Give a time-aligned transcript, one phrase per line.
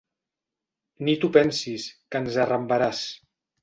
[1.05, 3.09] Ni t'ho pensis, que ens arrambaràs!